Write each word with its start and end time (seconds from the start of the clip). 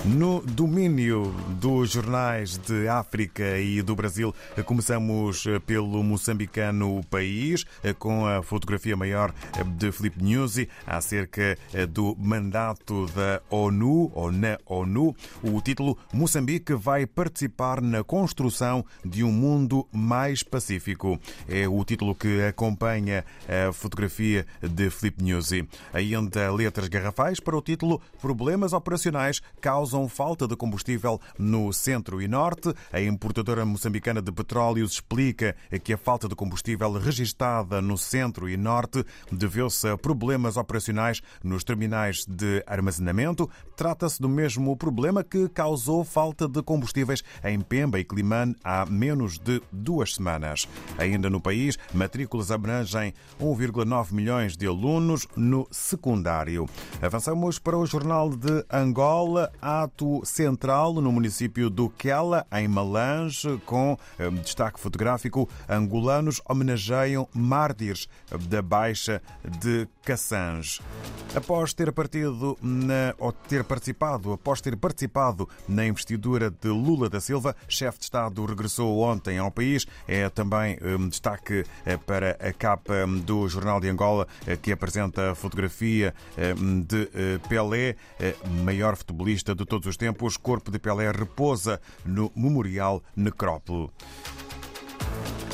No 0.04 0.42
domínio 0.42 1.32
dos 1.50 1.92
jornais 1.92 2.58
de 2.58 2.88
África 2.88 3.60
e 3.60 3.84
do 3.84 3.96
Brasil, 3.96 4.34
começamos 4.66 5.46
pelo 5.68 6.02
moçambicano 6.02 7.04
País, 7.12 7.64
com 8.00 8.26
a 8.26 8.42
fotografia 8.42 8.98
maior 8.98 9.32
de 9.78 9.92
Felipe 9.92 10.24
Nuzzi 10.24 10.68
acerca 10.88 11.59
do 11.90 12.16
mandato 12.18 13.06
da 13.08 13.42
ONU 13.50 14.12
ou 14.14 14.32
na 14.32 14.58
ONU. 14.66 15.16
O 15.44 15.62
título 15.62 15.98
Moçambique 16.14 16.74
vai 16.74 17.06
participar 17.06 17.82
na 17.82 18.04
construção 18.04 18.86
de 19.04 19.24
um 19.24 19.32
mundo 19.32 19.88
mais 19.92 20.44
pacífico. 20.44 21.20
É 21.48 21.68
o 21.68 21.84
título 21.84 22.16
que 22.16 22.42
acompanha 22.44 23.26
a 23.48 23.72
fotografia 23.72 24.46
de 24.62 24.90
Felipe 24.90 25.24
Nuzzi. 25.24 25.68
Ainda 25.94 26.52
letras 26.52 26.88
garrafais 26.88 27.40
para 27.40 27.58
o 27.58 27.62
título 27.62 28.02
Problemas 28.22 28.74
operacionais 28.74 29.42
causam 29.62 30.08
falta 30.08 30.48
de 30.48 30.56
combustível 30.56 31.20
no 31.38 31.72
centro 31.74 32.22
e 32.22 32.28
norte. 32.28 32.74
A 32.92 33.02
importadora 33.02 33.66
moçambicana 33.66 34.22
de 34.22 34.32
petróleos 34.32 34.94
explica 34.94 35.56
que 35.84 35.94
a 35.94 35.98
falta 35.98 36.28
de 36.28 36.36
combustível 36.36 36.92
registada 36.94 37.82
no 37.82 37.98
centro 37.98 38.50
e 38.50 38.58
norte 38.58 39.04
deveu-se 39.32 39.88
a 39.88 39.98
problemas 39.98 40.58
operacionais 40.58 41.22
nos 41.50 41.64
terminais 41.64 42.26
de 42.26 42.64
armazenamento. 42.66 43.50
Trata-se 43.76 44.22
do 44.22 44.30
mesmo 44.30 44.76
problema 44.78 45.24
que 45.24 45.50
causou 45.50 46.06
falta 46.06 46.48
de 46.48 46.62
combustíveis 46.62 47.24
em 47.44 47.60
Pemba 47.60 48.00
e 48.00 48.04
Climane 48.04 48.56
há 48.64 48.86
menos 48.86 49.38
de 49.38 49.62
duas 49.72 50.16
semanas. 50.16 50.68
Ainda 50.98 51.30
no 51.30 51.42
país, 51.42 51.78
matrículas 51.94 52.52
abrangem 52.52 53.14
1,9 53.42 54.12
milhões 54.14 54.56
de 54.56 54.68
alunos 54.68 55.28
no 55.36 55.68
secundário. 55.72 56.68
Avançamos 57.02 57.60
para 57.60 57.78
o 57.78 57.86
Jornal 57.86 58.30
de 58.30 58.64
Angola, 58.72 59.52
ato 59.62 60.22
central 60.26 60.94
no 60.94 61.12
município 61.12 61.70
do 61.70 61.90
Quela, 61.90 62.46
em 62.52 62.68
Malange, 62.68 63.60
com 63.66 63.98
eh, 64.18 64.30
destaque 64.30 64.80
fotográfico. 64.80 65.50
Angolanos 65.68 66.42
homenageiam 66.48 67.28
mártires 67.34 68.08
da 68.50 68.62
Baixa 68.62 69.22
de 69.60 69.88
Cassange. 70.04 70.82
Após 71.40 71.74
ter 71.74 71.94
partido 71.94 72.58
na, 72.62 73.16
ou 73.18 73.32
ter 73.32 73.64
participado, 73.64 74.34
após 74.34 74.60
ter 74.60 74.76
participado 74.76 75.48
na 75.70 75.86
investidura 75.86 76.52
de 76.52 76.68
Lula 76.68 77.10
da 77.10 77.22
Silva, 77.22 77.56
chefe 77.66 77.98
de 77.98 78.04
Estado 78.04 78.46
regressou 78.46 79.00
ontem 79.00 79.38
ao 79.38 79.50
país. 79.50 79.88
É 80.06 80.28
também 80.28 80.78
um 80.82 81.08
destaque 81.08 81.64
eh, 81.86 81.96
para 81.96 82.32
a 82.42 82.52
capa 82.52 83.06
hum, 83.06 83.20
do 83.20 83.48
Jornal 83.48 83.80
de 83.80 83.88
Angola, 83.88 84.28
eh, 84.46 84.58
que 84.58 84.74
apresenta 84.74 85.32
a 85.32 85.36
fotografia 85.36 86.14
hum, 86.60 86.82
de 86.82 87.10
eh, 87.14 87.40
Pelé, 87.48 87.96
maior 88.66 88.98
futebolista 88.98 89.56
de 89.56 89.66
todos 89.66 89.88
os 89.88 89.96
tempos. 89.96 90.36
Corpo 90.36 90.70
de 90.70 90.78
Pelé 90.78 91.10
repousa 91.10 91.80
no 92.06 92.34
Memorial 92.36 93.02
Necrópole. 93.16 93.90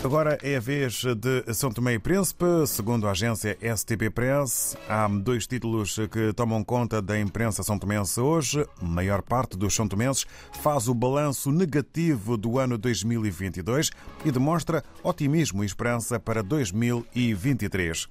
Agora 0.05 0.37
é 0.43 0.57
a 0.57 0.59
vez 0.59 1.03
de 1.03 1.51
São 1.51 1.71
Tomé 1.71 1.95
e 1.95 1.99
Príncipe. 1.99 2.45
Segundo 2.67 3.07
a 3.07 3.11
agência 3.11 3.57
STP 3.75 4.11
Press, 4.11 4.77
há 4.87 5.07
dois 5.07 5.47
títulos 5.47 5.95
que 6.11 6.31
tomam 6.31 6.63
conta 6.63 7.01
da 7.01 7.19
imprensa 7.19 7.63
são 7.63 7.79
tomense 7.79 8.19
hoje. 8.19 8.63
A 8.79 8.85
maior 8.85 9.23
parte 9.23 9.57
dos 9.57 9.73
são 9.73 9.87
tomenses 9.87 10.27
faz 10.61 10.87
o 10.87 10.93
balanço 10.93 11.51
negativo 11.51 12.37
do 12.37 12.59
ano 12.59 12.77
2022 12.77 13.89
e 14.23 14.31
demonstra 14.31 14.83
otimismo 15.01 15.63
e 15.63 15.65
esperança 15.65 16.19
para 16.19 16.43
2023. 16.43 18.07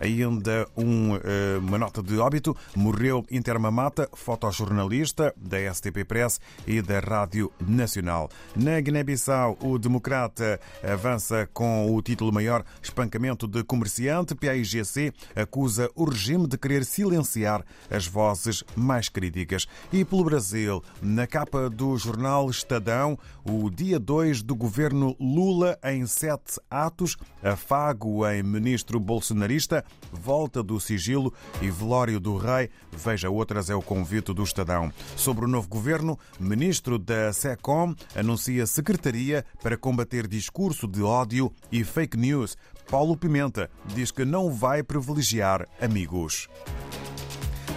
Ainda 0.00 0.68
um, 0.76 1.16
eh, 1.16 1.56
uma 1.62 1.78
nota 1.78 2.02
de 2.02 2.18
óbito. 2.18 2.54
Morreu 2.76 3.24
Intermamata, 3.30 4.06
fotojornalista 4.12 5.32
da 5.34 5.56
STP 5.72 6.04
Press 6.04 6.42
e 6.66 6.82
da 6.82 7.00
Rádio 7.00 7.50
Nacional. 7.66 8.28
Na 8.54 8.78
Guiné-Bissau, 8.78 9.56
o 9.62 9.78
democrata 9.78 10.60
avança 10.82 11.37
com 11.46 11.94
o 11.94 12.02
título 12.02 12.32
maior 12.32 12.64
Espancamento 12.82 13.46
de 13.46 13.62
Comerciante. 13.62 14.34
PAIGC 14.34 15.12
acusa 15.36 15.90
o 15.94 16.04
regime 16.04 16.46
de 16.46 16.56
querer 16.56 16.84
silenciar 16.84 17.64
as 17.90 18.06
vozes 18.06 18.64
mais 18.74 19.08
críticas. 19.08 19.66
E 19.92 20.04
pelo 20.04 20.24
Brasil, 20.24 20.82
na 21.02 21.26
capa 21.26 21.68
do 21.68 21.96
jornal 21.96 22.48
Estadão, 22.50 23.18
o 23.44 23.70
dia 23.70 23.98
2 23.98 24.42
do 24.42 24.54
governo 24.54 25.16
Lula 25.20 25.78
em 25.84 26.06
sete 26.06 26.60
atos, 26.70 27.16
afago 27.42 28.26
em 28.26 28.42
ministro 28.42 28.98
bolsonarista, 28.98 29.84
volta 30.12 30.62
do 30.62 30.80
sigilo 30.80 31.32
e 31.60 31.70
velório 31.70 32.18
do 32.18 32.36
rei. 32.36 32.70
Veja 32.92 33.30
outras, 33.30 33.70
é 33.70 33.74
o 33.74 33.82
convite 33.82 34.32
do 34.32 34.42
Estadão. 34.42 34.92
Sobre 35.16 35.44
o 35.44 35.48
novo 35.48 35.68
governo, 35.68 36.18
ministro 36.40 36.98
da 36.98 37.32
SECOM 37.32 37.94
anuncia 38.14 38.66
secretaria 38.66 39.44
para 39.62 39.76
combater 39.76 40.26
discurso 40.26 40.86
de 40.86 41.02
ódio 41.02 41.27
ódio 41.28 41.52
e 41.70 41.84
fake 41.84 42.16
news. 42.16 42.56
Paulo 42.90 43.14
Pimenta 43.14 43.70
diz 43.84 44.10
que 44.10 44.24
não 44.24 44.50
vai 44.50 44.82
privilegiar 44.82 45.68
amigos. 45.78 46.48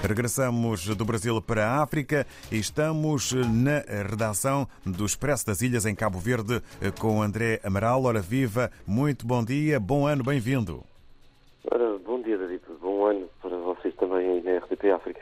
Regressamos 0.01 0.87
do 0.95 1.03
Brasil 1.03 1.41
para 1.41 1.67
a 1.67 1.83
África 1.83 2.25
e 2.49 2.57
estamos 2.57 3.33
na 3.33 3.79
redação 4.09 4.65
do 4.85 5.05
Expresso 5.05 5.45
das 5.45 5.61
Ilhas 5.61 5.85
em 5.85 5.93
Cabo 5.93 6.17
Verde 6.17 6.61
com 6.97 7.21
André 7.21 7.59
Amaral. 7.61 8.05
Ora 8.05 8.21
viva, 8.21 8.71
muito 8.87 9.27
bom 9.27 9.43
dia, 9.43 9.79
bom 9.79 10.07
ano, 10.07 10.23
bem-vindo. 10.23 10.83
Bom 12.05 12.21
dia, 12.21 12.37
David. 12.37 12.61
Bom 12.81 13.05
ano 13.05 13.27
para 13.41 13.57
vocês 13.57 13.93
também 13.95 14.41
na 14.43 14.59
RDP 14.59 14.91
África. 14.91 15.21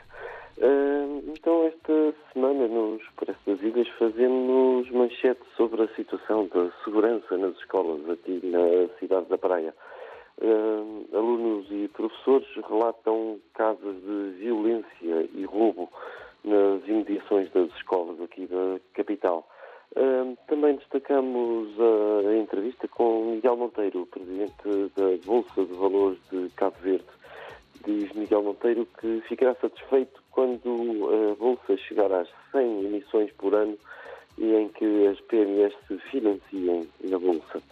Então, 0.62 1.64
esta 1.64 2.14
semana 2.34 2.68
no 2.68 2.96
Expresso 2.96 3.38
das 3.46 3.62
Ilhas 3.62 3.88
fazemos 3.98 4.90
manchete 4.90 5.40
sobre 5.56 5.82
a 5.82 5.88
situação 5.94 6.46
da 6.48 6.70
segurança 6.84 7.38
nas 7.38 7.56
escolas 7.56 8.08
aqui 8.10 8.40
na 8.44 8.88
cidade 8.98 9.26
da 9.26 9.38
Praia. 9.38 9.74
Alunos 11.14 11.66
e 11.70 11.88
professores 11.88 12.46
relatam 12.68 13.38
casos 13.54 13.96
de 14.02 14.38
violência 14.38 15.28
e 15.34 15.44
roubo 15.44 15.90
nas 16.44 16.86
imediações 16.86 17.50
das 17.52 17.70
escolas 17.76 18.20
aqui 18.20 18.46
da 18.46 18.78
capital. 18.92 19.48
Também 20.46 20.76
destacamos 20.76 21.68
a, 21.80 22.36
entrevista 22.36 22.86
com 22.86 23.32
Miguel 23.32 23.56
Monteiro, 23.56 24.06
presidente 24.06 24.52
da 24.94 25.24
Bolsa 25.24 25.64
de 25.64 25.72
Valores 25.72 26.18
de 26.30 26.50
Cabo 26.50 26.76
Verde. 26.82 27.04
Diz 27.84 28.12
Miguel 28.12 28.42
Monteiro 28.42 28.86
que 29.00 29.22
ficará 29.28 29.54
satisfeito 29.54 30.22
quando 30.30 31.08
a 31.32 31.34
Bolsa 31.34 31.76
chegar 31.76 32.12
às 32.12 32.28
100 32.52 32.84
emissões 32.84 33.32
por 33.32 33.54
ano 33.54 33.76
e 34.38 34.54
em 34.54 34.68
que 34.68 35.06
as 35.06 35.20
PMEs 35.22 35.74
se 35.88 35.98
financiem 36.10 36.88
na 37.04 37.18
Bolsa. 37.18 37.62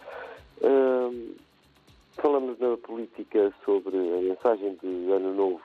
Falamos 2.21 2.59
na 2.59 2.75
política 2.75 3.53
sobre 3.63 3.95
a 3.95 4.21
mensagem 4.21 4.77
de 4.83 5.09
Ano 5.09 5.33
Novo 5.33 5.61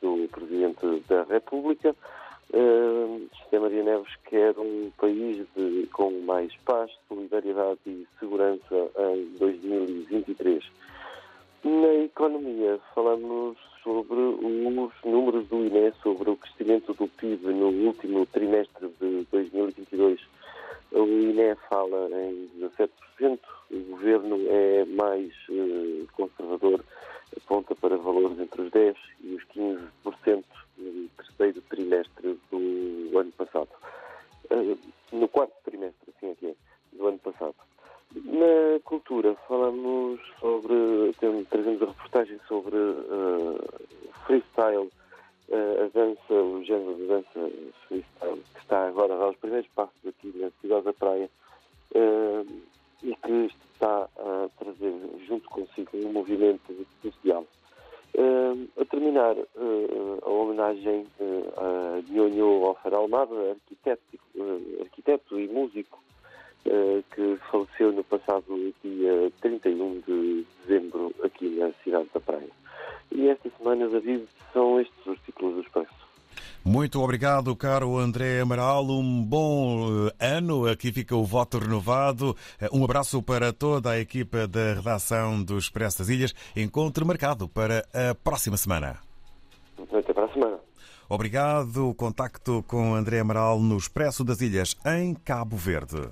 do 0.00 0.28
Presidente 0.28 1.02
da 1.08 1.24
República. 1.24 1.96
Uh, 2.54 3.28
José 3.42 3.58
Maria 3.58 3.82
Neves 3.82 4.14
quer 4.24 4.56
um 4.56 4.92
país 4.96 5.44
de, 5.56 5.88
com 5.92 6.12
mais 6.20 6.54
paz, 6.64 6.92
solidariedade 7.08 7.80
e 7.86 8.06
segurança 8.20 8.88
em 9.16 9.36
2023. 9.36 10.64
Na 11.66 11.92
economia, 11.94 12.78
falamos 12.94 13.58
sobre 13.82 14.20
os 14.20 14.92
números 15.04 15.48
do 15.48 15.66
INE 15.66 15.92
sobre 16.00 16.30
o 16.30 16.36
crescimento 16.36 16.94
do 16.94 17.08
PIB 17.08 17.48
no 17.48 17.70
último 17.88 18.24
trimestre 18.26 18.86
de 19.00 19.26
2022. 19.32 20.20
O 20.92 21.02
INE 21.02 21.56
fala 21.68 22.08
em 22.12 22.48
17%, 22.60 23.40
o 23.72 23.78
governo 23.90 24.36
é 24.48 24.84
mais 24.84 25.32
eh, 25.50 26.04
conservador, 26.12 26.84
aponta 27.36 27.74
para 27.74 27.96
valores 27.96 28.38
entre 28.38 28.62
os 28.62 28.70
10% 28.70 28.94
e 29.24 29.34
os 29.34 29.42
15% 29.46 29.88
dança, 46.16 46.34
o 46.34 46.64
género 46.64 46.94
de 46.94 47.06
dança 47.06 47.52
freestyle, 47.86 48.42
que 48.54 48.60
está 48.60 48.88
agora 48.88 49.14
a 49.14 49.18
dar 49.18 49.30
os 49.30 49.36
primeiros 49.36 49.68
passos 49.74 50.06
aqui 50.06 50.32
na 50.36 50.50
cidade 50.60 50.84
da 50.84 50.92
Praia 50.92 51.30
uh, 51.94 52.46
e 53.02 53.14
que 53.14 53.50
está 53.72 54.08
a 54.16 54.48
trazer 54.58 54.94
junto 55.26 55.48
consigo 55.48 55.90
um 55.94 56.12
movimento 56.12 56.86
social. 57.02 57.44
Uh, 58.14 58.68
a 58.80 58.84
terminar, 58.86 59.36
a 60.22 60.30
homenagem 60.30 61.06
a 61.56 62.00
Nhonho 62.10 62.64
Alfer 62.64 62.94
Almada, 62.94 63.50
arquiteto, 63.50 64.18
arquiteto 64.80 65.38
e 65.38 65.46
músico, 65.48 66.02
que 67.14 67.36
faleceu 67.50 67.92
no 67.92 68.02
passado 68.02 68.74
dia 68.82 69.30
31 69.40 70.00
de 70.00 70.46
dezembro 70.62 71.14
aqui 71.22 71.48
na 71.50 71.70
cidade 71.84 72.08
da 72.12 72.20
Praia. 72.20 72.50
E 73.12 73.28
esta 73.28 73.50
semana, 73.58 73.86
David, 73.86 74.26
são 74.52 74.80
estes 74.80 75.04
versículos 75.04 75.54
do 75.54 75.60
Expresso. 75.60 76.05
Muito 76.64 77.00
obrigado, 77.00 77.54
caro 77.54 77.96
André 77.96 78.40
Amaral. 78.40 78.84
Um 78.88 79.22
bom 79.22 80.08
eh, 80.08 80.36
ano. 80.36 80.66
Aqui 80.66 80.92
fica 80.92 81.14
o 81.14 81.24
voto 81.24 81.58
renovado. 81.58 82.36
Eh, 82.60 82.68
um 82.72 82.84
abraço 82.84 83.22
para 83.22 83.52
toda 83.52 83.90
a 83.90 83.98
equipa 83.98 84.46
da 84.46 84.74
redação 84.74 85.42
do 85.42 85.58
Expresso 85.58 85.98
das 85.98 86.08
Ilhas. 86.08 86.34
Encontro 86.56 87.06
marcado 87.06 87.48
para 87.48 87.86
a 87.94 88.14
próxima 88.14 88.56
semana. 88.56 88.98
Até 89.78 90.12
para 90.12 90.24
a 90.24 90.32
semana. 90.32 90.58
Obrigado. 91.08 91.94
Contacto 91.94 92.64
com 92.66 92.94
André 92.94 93.20
Amaral 93.20 93.60
no 93.60 93.76
Expresso 93.76 94.24
das 94.24 94.40
Ilhas, 94.40 94.76
em 94.84 95.14
Cabo 95.14 95.56
Verde. 95.56 96.08